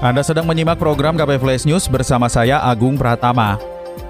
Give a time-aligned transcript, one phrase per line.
[0.00, 3.60] Anda sedang menyimak program KP Flash News bersama saya Agung Pratama.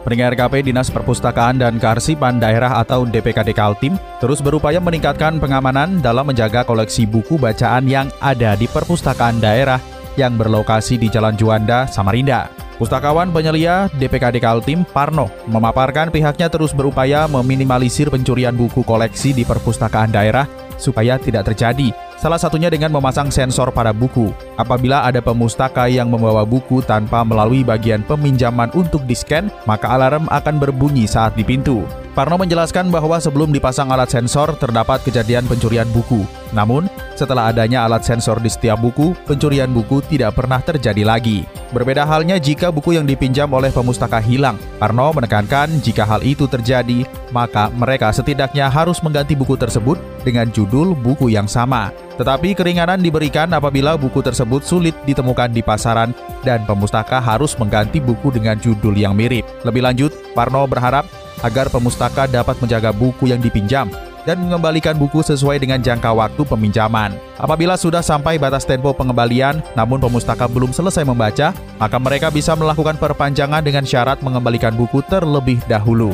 [0.07, 6.31] Pendengar KP Dinas Perpustakaan dan Kearsipan Daerah atau DPKD Kaltim terus berupaya meningkatkan pengamanan dalam
[6.31, 9.83] menjaga koleksi buku bacaan yang ada di perpustakaan daerah
[10.15, 12.55] yang berlokasi di Jalan Juanda, Samarinda.
[12.79, 20.15] Pustakawan penyelia DPKD Kaltim, Parno, memaparkan pihaknya terus berupaya meminimalisir pencurian buku koleksi di perpustakaan
[20.15, 20.47] daerah
[20.79, 24.29] supaya tidak terjadi Salah satunya dengan memasang sensor pada buku.
[24.61, 30.61] Apabila ada pemustaka yang membawa buku tanpa melalui bagian peminjaman untuk di-scan, maka alarm akan
[30.61, 31.81] berbunyi saat di pintu.
[32.13, 36.29] Parno menjelaskan bahwa sebelum dipasang alat sensor terdapat kejadian pencurian buku.
[36.53, 41.49] Namun, setelah adanya alat sensor di setiap buku, pencurian buku tidak pernah terjadi lagi.
[41.73, 44.61] Berbeda halnya jika buku yang dipinjam oleh pemustaka hilang.
[44.77, 50.93] Parno menekankan jika hal itu terjadi, maka mereka setidaknya harus mengganti buku tersebut dengan judul
[50.93, 52.10] buku yang sama.
[52.21, 56.13] Tetapi keringanan diberikan apabila buku tersebut sulit ditemukan di pasaran
[56.45, 59.49] dan pemustaka harus mengganti buku dengan judul yang mirip.
[59.65, 61.09] Lebih lanjut, Parno berharap
[61.41, 63.89] agar pemustaka dapat menjaga buku yang dipinjam
[64.29, 67.17] dan mengembalikan buku sesuai dengan jangka waktu peminjaman.
[67.41, 73.01] Apabila sudah sampai batas tempo pengembalian, namun pemustaka belum selesai membaca, maka mereka bisa melakukan
[73.01, 76.13] perpanjangan dengan syarat mengembalikan buku terlebih dahulu.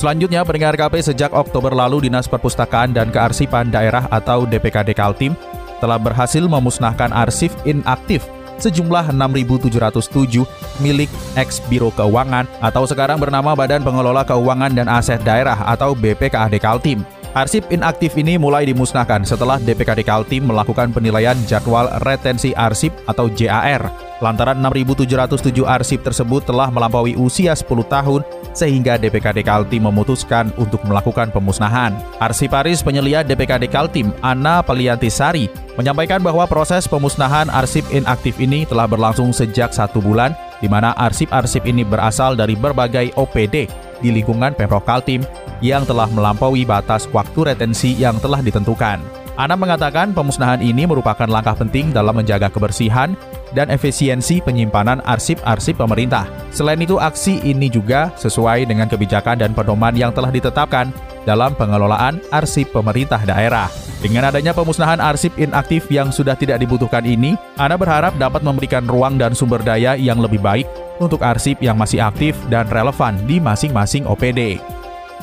[0.00, 5.36] Selanjutnya, pendengar KP sejak Oktober lalu Dinas Perpustakaan dan Kearsipan Daerah atau DPKD Kaltim
[5.82, 8.22] telah berhasil memusnahkan arsip inaktif
[8.62, 10.46] sejumlah 6.707
[10.78, 16.54] milik ex Biro Keuangan atau sekarang bernama Badan Pengelola Keuangan dan Aset Daerah atau BPKAD
[16.62, 17.02] Kaltim.
[17.32, 24.11] Arsip inaktif ini mulai dimusnahkan setelah DPKD Kaltim melakukan penilaian jadwal retensi arsip atau JAR.
[24.22, 28.22] Lantaran 6.707 arsip tersebut telah melampaui usia 10 tahun
[28.54, 31.98] sehingga DPKD Kaltim memutuskan untuk melakukan pemusnahan.
[32.22, 39.34] Arsiparis penyelia DPKD Kaltim, Ana Paliantisari, menyampaikan bahwa proses pemusnahan arsip inaktif ini telah berlangsung
[39.34, 43.66] sejak satu bulan, di mana arsip-arsip ini berasal dari berbagai OPD
[43.98, 45.26] di lingkungan Pemprov Kaltim
[45.58, 49.21] yang telah melampaui batas waktu retensi yang telah ditentukan.
[49.32, 53.16] Ana mengatakan pemusnahan ini merupakan langkah penting dalam menjaga kebersihan
[53.56, 56.28] dan efisiensi penyimpanan arsip-arsip pemerintah.
[56.52, 60.92] Selain itu, aksi ini juga sesuai dengan kebijakan dan pedoman yang telah ditetapkan
[61.24, 63.72] dalam pengelolaan arsip pemerintah daerah.
[64.02, 69.16] Dengan adanya pemusnahan arsip inaktif yang sudah tidak dibutuhkan ini, Ana berharap dapat memberikan ruang
[69.16, 70.66] dan sumber daya yang lebih baik
[70.98, 74.58] untuk arsip yang masih aktif dan relevan di masing-masing OPD.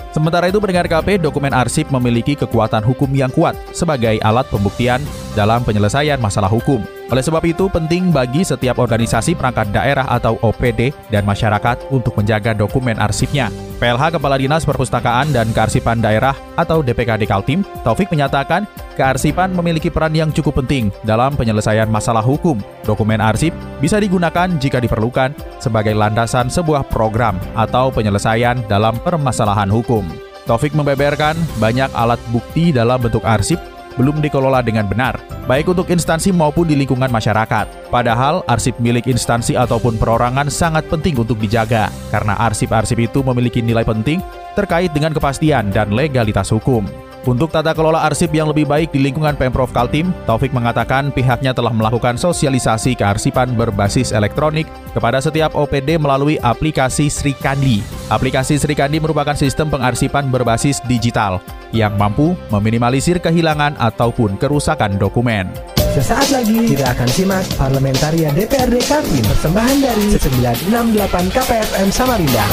[0.10, 5.00] Sementara itu pendengar KP, dokumen arsip memiliki kekuatan hukum yang kuat sebagai alat pembuktian
[5.38, 6.82] dalam penyelesaian masalah hukum.
[7.10, 12.54] Oleh sebab itu, penting bagi setiap organisasi perangkat daerah atau OPD dan masyarakat untuk menjaga
[12.54, 13.50] dokumen arsipnya.
[13.80, 18.68] PLH Kepala Dinas Perpustakaan dan Kearsipan Daerah atau DPKD Kaltim, Taufik menyatakan,
[19.00, 22.60] kearsipan memiliki peran yang cukup penting dalam penyelesaian masalah hukum.
[22.84, 25.32] Dokumen arsip bisa digunakan jika diperlukan
[25.64, 30.04] sebagai landasan sebuah program atau penyelesaian dalam permasalahan hukum.
[30.44, 33.62] Taufik membeberkan banyak alat bukti dalam bentuk arsip
[33.96, 37.92] belum dikelola dengan benar, baik untuk instansi maupun di lingkungan masyarakat.
[37.92, 43.84] Padahal arsip milik instansi ataupun perorangan sangat penting untuk dijaga, karena arsip-arsip itu memiliki nilai
[43.84, 44.24] penting
[44.56, 47.09] terkait dengan kepastian dan legalitas hukum.
[47.28, 51.76] Untuk tata kelola arsip yang lebih baik di lingkungan Pemprov Kaltim, Taufik mengatakan pihaknya telah
[51.76, 54.64] melakukan sosialisasi kearsipan berbasis elektronik
[54.96, 57.84] kepada setiap OPD melalui aplikasi Sri Kandi.
[58.08, 61.44] Aplikasi Sri Kandi merupakan sistem pengarsipan berbasis digital
[61.76, 65.52] yang mampu meminimalisir kehilangan ataupun kerusakan dokumen.
[65.92, 72.48] Sesaat lagi kita akan simak Parlementaria DPRD Kaltim persembahan dari 968 KPFM Samarinda.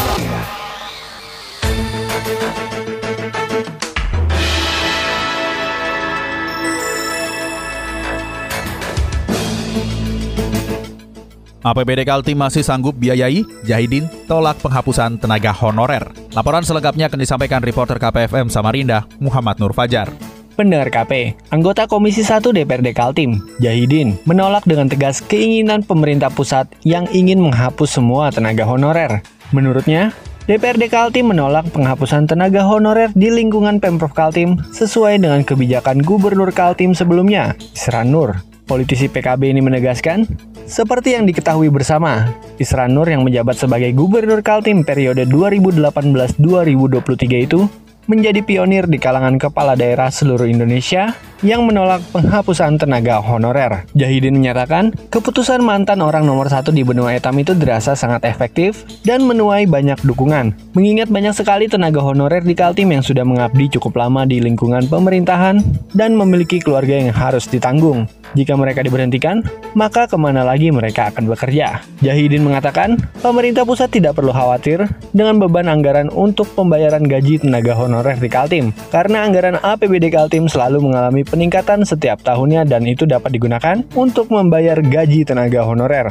[11.66, 16.06] APBD Kaltim masih sanggup biayai, Jahidin tolak penghapusan tenaga honorer.
[16.30, 20.06] Laporan selengkapnya akan disampaikan reporter KPFM Samarinda, Muhammad Nur Fajar.
[20.54, 27.10] Pendengar KP, anggota Komisi 1 DPRD Kaltim, Jahidin, menolak dengan tegas keinginan pemerintah pusat yang
[27.10, 29.26] ingin menghapus semua tenaga honorer.
[29.50, 30.14] Menurutnya,
[30.46, 36.94] DPRD Kaltim menolak penghapusan tenaga honorer di lingkungan Pemprov Kaltim sesuai dengan kebijakan Gubernur Kaltim
[36.94, 38.38] sebelumnya, Isran Nur.
[38.70, 40.26] Politisi PKB ini menegaskan,
[40.66, 42.26] Seperti yang diketahui bersama,
[42.58, 47.70] Isran Nur yang menjabat sebagai Gubernur Kaltim periode 2018-2023 itu
[48.10, 53.84] menjadi pionir di kalangan kepala daerah seluruh Indonesia yang menolak penghapusan tenaga honorer.
[53.92, 59.26] Jahidin menyatakan, keputusan mantan orang nomor satu di benua etam itu dirasa sangat efektif dan
[59.28, 60.56] menuai banyak dukungan.
[60.72, 65.60] Mengingat banyak sekali tenaga honorer di Kaltim yang sudah mengabdi cukup lama di lingkungan pemerintahan
[65.92, 68.08] dan memiliki keluarga yang harus ditanggung.
[68.34, 69.40] Jika mereka diberhentikan,
[69.72, 71.80] maka ke mana lagi mereka akan bekerja?
[72.02, 74.84] Jahidin mengatakan, pemerintah pusat tidak perlu khawatir
[75.14, 80.84] dengan beban anggaran untuk pembayaran gaji tenaga honorer di Kaltim, karena anggaran APBD Kaltim selalu
[80.84, 86.08] mengalami peningkatan setiap tahunnya dan itu dapat digunakan untuk membayar gaji tenaga honorer.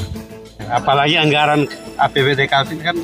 [0.66, 2.98] Apalagi anggaran APBD Kaltim kan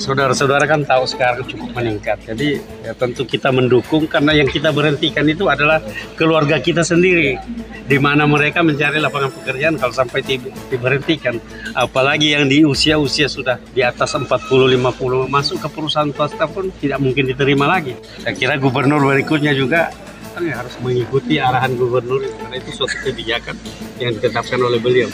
[0.00, 2.16] saudara-saudara kan tahu sekarang cukup meningkat.
[2.24, 5.84] Jadi ya tentu kita mendukung karena yang kita berhentikan itu adalah
[6.16, 7.36] keluarga kita sendiri.
[7.84, 10.24] Di mana mereka mencari lapangan pekerjaan kalau sampai
[10.72, 11.36] diberhentikan.
[11.76, 17.28] Apalagi yang di usia-usia sudah di atas 40-50 masuk ke perusahaan swasta pun tidak mungkin
[17.28, 17.92] diterima lagi.
[18.24, 19.92] Saya kira gubernur berikutnya juga
[20.36, 23.56] kan ya harus mengikuti arahan gubernur karena itu suatu kebijakan
[23.96, 25.08] yang ditetapkan oleh beliau.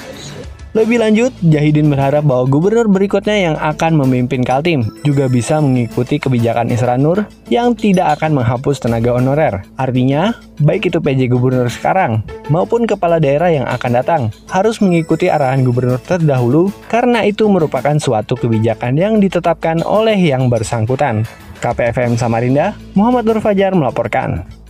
[0.73, 6.73] Lebih lanjut, Jahidin berharap bahwa gubernur berikutnya yang akan memimpin Kaltim juga bisa mengikuti kebijakan
[6.73, 9.69] Isran Nur yang tidak akan menghapus tenaga honorer.
[9.77, 10.33] Artinya,
[10.65, 16.01] baik itu PJ gubernur sekarang maupun kepala daerah yang akan datang harus mengikuti arahan gubernur
[16.01, 21.29] terdahulu karena itu merupakan suatu kebijakan yang ditetapkan oleh yang bersangkutan.
[21.61, 24.62] KPFM Samarinda, Muhammad Nur Fajar melaporkan.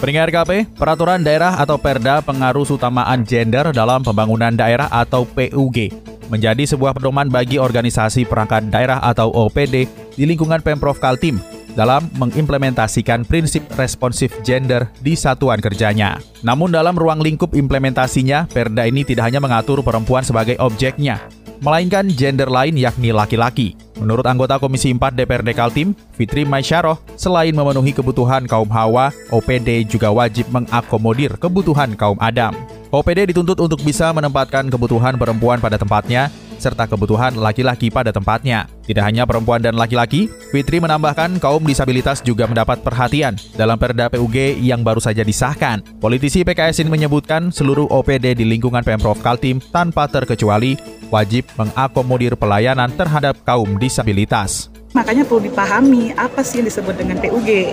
[0.00, 5.92] Pendengar KP, peraturan daerah atau perda pengaruh utamaan gender dalam pembangunan daerah atau PUG
[6.32, 9.84] menjadi sebuah pedoman bagi organisasi perangkat daerah atau OPD
[10.16, 11.36] di lingkungan Pemprov Kaltim
[11.76, 16.16] dalam mengimplementasikan prinsip responsif gender di satuan kerjanya.
[16.40, 21.20] Namun dalam ruang lingkup implementasinya, perda ini tidak hanya mengatur perempuan sebagai objeknya,
[21.60, 23.76] melainkan gender lain yakni laki-laki.
[24.00, 30.08] Menurut anggota Komisi 4 DPRD Kaltim, Fitri Maisyaroh, selain memenuhi kebutuhan kaum Hawa, OPD juga
[30.08, 32.56] wajib mengakomodir kebutuhan kaum Adam.
[32.90, 38.68] OPD dituntut untuk bisa menempatkan kebutuhan perempuan pada tempatnya, serta kebutuhan laki-laki pada tempatnya.
[38.84, 44.60] Tidak hanya perempuan dan laki-laki, Fitri menambahkan kaum disabilitas juga mendapat perhatian dalam Perda PUG
[44.60, 45.80] yang baru saja disahkan.
[45.98, 50.76] Politisi PKS ini menyebutkan seluruh OPD di lingkungan Pemprov Kaltim tanpa terkecuali
[51.08, 54.68] wajib mengakomodir pelayanan terhadap kaum disabilitas.
[54.92, 57.72] Makanya perlu dipahami apa sih yang disebut dengan PUG.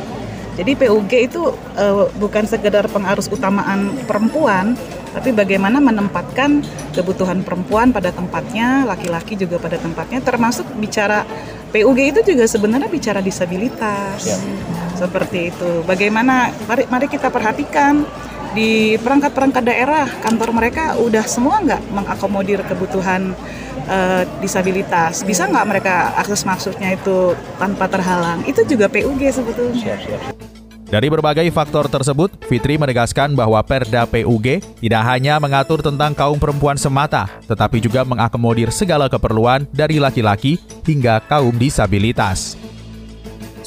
[0.57, 4.73] Jadi PUG itu uh, bukan sekedar pengarus utamaan perempuan,
[5.13, 6.63] tapi bagaimana menempatkan
[6.95, 11.23] kebutuhan perempuan pada tempatnya, laki-laki juga pada tempatnya, termasuk bicara
[11.71, 14.23] PUG itu juga sebenarnya bicara disabilitas.
[14.23, 14.37] Ya.
[14.97, 15.83] Seperti itu.
[15.85, 18.07] Bagaimana mari mari kita perhatikan
[18.57, 23.37] di perangkat-perangkat daerah kantor mereka udah semua nggak mengakomodir kebutuhan
[23.85, 29.99] uh, disabilitas bisa nggak mereka akses maksudnya itu tanpa terhalang itu juga PUG sebetulnya siap,
[30.01, 30.56] siap.
[30.87, 36.79] Dari berbagai faktor tersebut, Fitri menegaskan bahwa Perda PUG tidak hanya mengatur tentang kaum perempuan
[36.79, 40.55] semata, tetapi juga mengakomodir segala keperluan dari laki-laki
[40.87, 42.55] hingga kaum disabilitas.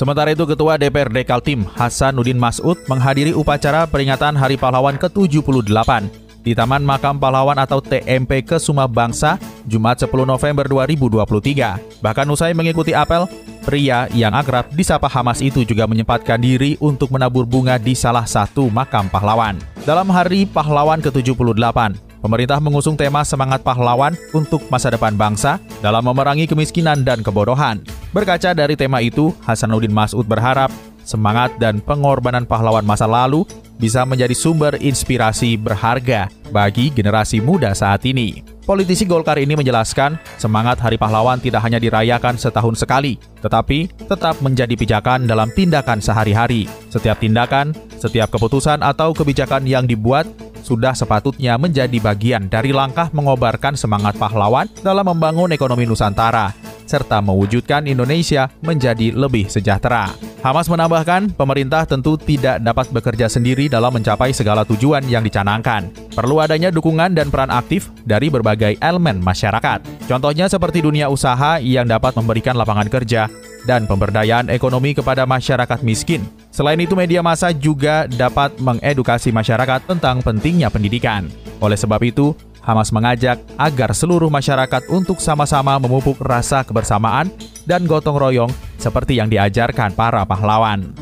[0.00, 6.08] Sementara itu Ketua DPRD Kaltim Hasanuddin Masud menghadiri upacara peringatan Hari Pahlawan ke-78
[6.40, 9.36] di Taman Makam Pahlawan atau TMP Kesuma Bangsa
[9.68, 12.00] Jumat 10 November 2023.
[12.00, 13.28] Bahkan usai mengikuti apel,
[13.64, 18.72] pria yang akrab disapa Hamas itu juga menyempatkan diri untuk menabur bunga di salah satu
[18.72, 19.60] makam pahlawan.
[19.84, 26.44] Dalam Hari Pahlawan ke-78, pemerintah mengusung tema semangat pahlawan untuk masa depan bangsa dalam memerangi
[26.44, 27.80] kemiskinan dan kebodohan.
[28.12, 30.68] Berkaca dari tema itu, Hasanuddin Masud berharap
[31.04, 33.44] semangat dan pengorbanan pahlawan masa lalu
[33.80, 38.44] bisa menjadi sumber inspirasi berharga bagi generasi muda saat ini.
[38.70, 44.78] Politisi Golkar ini menjelaskan, semangat Hari Pahlawan tidak hanya dirayakan setahun sekali, tetapi tetap menjadi
[44.78, 46.70] pijakan dalam tindakan sehari-hari.
[46.86, 50.28] Setiap tindakan, setiap keputusan atau kebijakan yang dibuat
[50.62, 56.59] sudah sepatutnya menjadi bagian dari langkah mengobarkan semangat pahlawan dalam membangun ekonomi Nusantara
[56.90, 60.10] serta mewujudkan Indonesia menjadi lebih sejahtera.
[60.42, 65.92] Hamas menambahkan, pemerintah tentu tidak dapat bekerja sendiri dalam mencapai segala tujuan yang dicanangkan.
[66.16, 69.84] Perlu adanya dukungan dan peran aktif dari berbagai elemen masyarakat.
[70.08, 73.28] Contohnya seperti dunia usaha yang dapat memberikan lapangan kerja
[73.68, 76.24] dan pemberdayaan ekonomi kepada masyarakat miskin.
[76.48, 81.28] Selain itu, media massa juga dapat mengedukasi masyarakat tentang pentingnya pendidikan.
[81.60, 87.32] Oleh sebab itu, Hamas mengajak agar seluruh masyarakat untuk sama-sama memupuk rasa kebersamaan
[87.64, 90.92] dan gotong royong seperti yang diajarkan para pahlawan.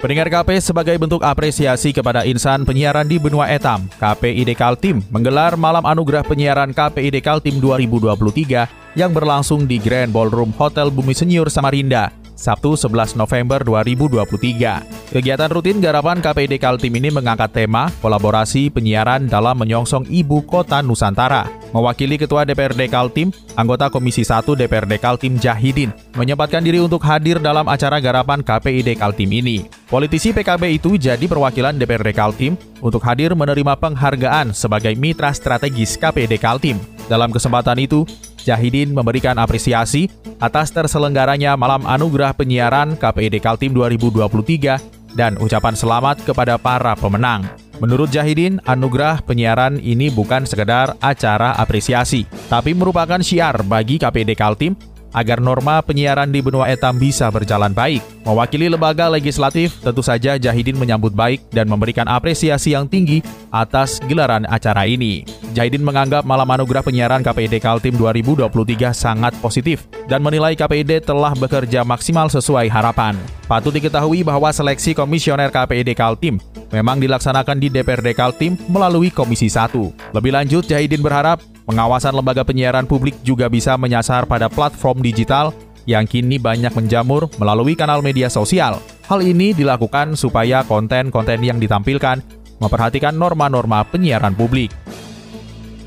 [0.00, 5.84] Pendengar KP sebagai bentuk apresiasi kepada insan penyiaran di benua etam, KPID Kaltim menggelar Malam
[5.84, 12.08] Anugerah Penyiaran KPID Kaltim 2023 yang berlangsung di Grand Ballroom Hotel Bumi Senyur Samarinda,
[12.40, 15.12] Sabtu 11 November 2023.
[15.12, 21.44] Kegiatan rutin garapan KPID Kaltim ini mengangkat tema kolaborasi penyiaran dalam menyongsong ibu kota Nusantara.
[21.76, 27.68] Mewakili Ketua DPRD Kaltim, anggota Komisi 1 DPRD Kaltim Jahidin menyempatkan diri untuk hadir dalam
[27.68, 29.68] acara garapan KPID Kaltim ini.
[29.86, 36.40] Politisi PKB itu jadi perwakilan DPRD Kaltim untuk hadir menerima penghargaan sebagai mitra strategis KPID
[36.40, 36.80] Kaltim.
[37.10, 38.06] Dalam kesempatan itu,
[38.44, 40.08] Jahidin memberikan apresiasi
[40.40, 47.46] atas terselenggaranya Malam Anugerah Penyiaran KPID Kaltim 2023 dan ucapan selamat kepada para pemenang.
[47.80, 54.76] Menurut Jahidin, anugerah penyiaran ini bukan sekedar acara apresiasi, tapi merupakan syiar bagi KPID Kaltim
[55.14, 58.02] agar norma penyiaran di benua etam bisa berjalan baik.
[58.22, 64.46] Mewakili lembaga legislatif, tentu saja Jahidin menyambut baik dan memberikan apresiasi yang tinggi atas gelaran
[64.46, 65.24] acara ini.
[65.56, 71.82] Jahidin menganggap Malam Anugerah Penyiaran KPID Kaltim 2023 sangat positif dan menilai KPID telah bekerja
[71.82, 73.18] maksimal sesuai harapan.
[73.50, 76.38] Patut diketahui bahwa seleksi komisioner KPID Kaltim
[76.70, 80.14] memang dilaksanakan di DPRD Kaltim melalui Komisi 1.
[80.14, 85.54] Lebih lanjut, Jahidin berharap Pengawasan lembaga penyiaran publik juga bisa menyasar pada platform digital
[85.86, 88.82] yang kini banyak menjamur melalui kanal media sosial.
[89.06, 92.26] Hal ini dilakukan supaya konten-konten yang ditampilkan
[92.58, 94.74] memperhatikan norma-norma penyiaran publik.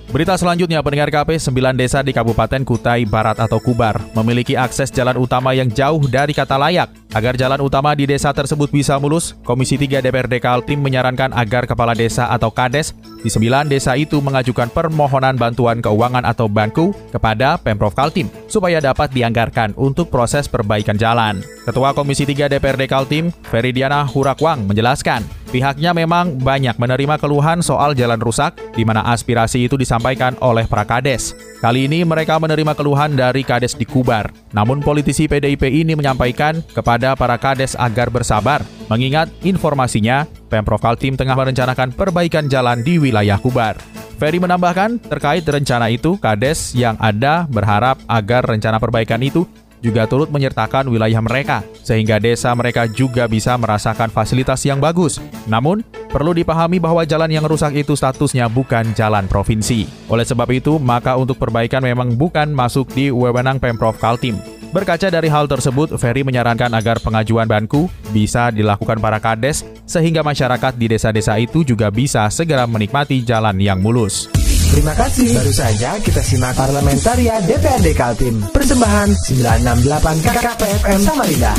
[0.07, 5.19] Berita selanjutnya, pendengar KP 9 desa di Kabupaten Kutai Barat atau Kubar memiliki akses jalan
[5.19, 7.02] utama yang jauh dari kata layak.
[7.13, 11.93] Agar jalan utama di desa tersebut bisa mulus, Komisi 3 DPRD Kaltim menyarankan agar kepala
[11.93, 17.93] desa atau kades di 9 desa itu mengajukan permohonan bantuan keuangan atau banku kepada Pemprov
[17.93, 21.45] Kaltim supaya dapat dianggarkan untuk proses perbaikan jalan.
[21.69, 25.21] Ketua Komisi 3 DPRD Kaltim, Feridiana Hurakwang menjelaskan,
[25.53, 31.37] Pihaknya memang banyak menerima keluhan soal jalan rusak, di mana aspirasi itu disampaikan oleh Prakades.
[31.63, 34.35] Kali ini mereka menerima keluhan dari Kades di Kubar.
[34.51, 41.39] Namun politisi PDIP ini menyampaikan kepada para Kades agar bersabar, mengingat informasinya Pemprov Kaltim tengah
[41.39, 43.79] merencanakan perbaikan jalan di wilayah Kubar.
[44.19, 49.47] Ferry menambahkan, terkait rencana itu, Kades yang ada berharap agar rencana perbaikan itu
[49.83, 55.19] juga turut menyertakan wilayah mereka, sehingga desa mereka juga bisa merasakan fasilitas yang bagus.
[55.43, 59.85] Namun, perlu dipahami bahwa jalan yang rusak itu statusnya bukan jalan provinsi.
[60.07, 64.39] Oleh sebab itu, maka untuk perbaikan memang bukan masuk di wewenang Pemprov Kaltim.
[64.73, 70.73] Berkaca dari hal tersebut, Ferry menyarankan agar pengajuan banku bisa dilakukan para kades sehingga masyarakat
[70.73, 74.33] di desa-desa itu juga bisa segera menikmati jalan yang mulus.
[74.73, 75.37] Terima kasih.
[75.37, 78.41] Baru saja kita simak Parlamentaria DPRD Kaltim.
[78.49, 81.53] Persembahan 968 KKPFM Samarinda.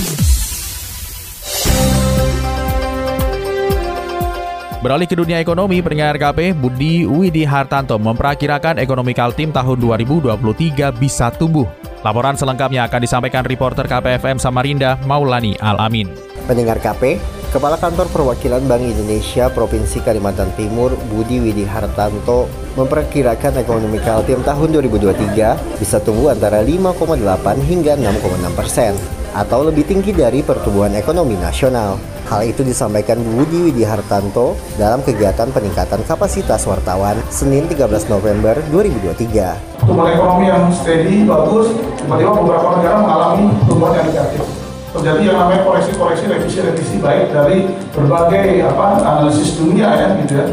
[4.83, 11.31] Beralih ke dunia ekonomi, pendengar KP Budi Widi Hartanto memperkirakan ekonomi Kaltim tahun 2023 bisa
[11.31, 11.71] tumbuh.
[12.03, 16.11] Laporan selengkapnya akan disampaikan reporter KPFM Samarinda, Maulani Al-Amin.
[16.51, 17.17] Pendengar KP,
[17.55, 24.75] Kepala Kantor Perwakilan Bank Indonesia Provinsi Kalimantan Timur Budi Widi Hartanto memperkirakan ekonomi Kaltim tahun
[24.75, 27.15] 2023 bisa tumbuh antara 5,8
[27.63, 28.99] hingga 6,6 persen
[29.39, 31.95] atau lebih tinggi dari pertumbuhan ekonomi nasional.
[32.27, 39.79] Hal itu disampaikan Budi Widi Hartanto dalam kegiatan peningkatan kapasitas wartawan Senin 13 November 2023.
[39.79, 41.71] Pertumbuhan ekonomi yang steady, bagus,
[42.03, 44.64] tiba-tiba beberapa negara mengalami pertumbuhan yang negatif
[44.95, 50.47] terjadi yang namanya koreksi-koreksi revisi-revisi baik dari berbagai apa analisis dunia ya gitu ya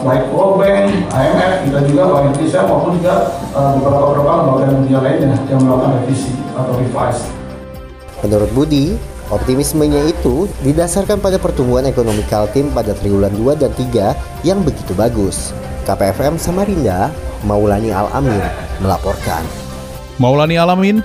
[0.00, 3.14] baik World Bank, IMF, kita juga Bank Indonesia maupun juga
[3.52, 7.22] uh, beberapa beberapa lembaga dunia lainnya yang melakukan revisi atau revise.
[8.24, 8.96] Menurut Budi,
[9.28, 15.52] optimismenya itu didasarkan pada pertumbuhan ekonomi Kaltim pada triwulan 2 dan 3 yang begitu bagus.
[15.84, 17.12] KPFM Samarinda,
[17.44, 18.40] Maulani Al-Amin
[18.80, 19.44] melaporkan.
[20.18, 21.04] Maulani Alamin,